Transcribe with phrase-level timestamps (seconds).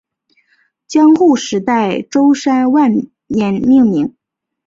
[0.87, 4.15] 江户时代舟山万年命名。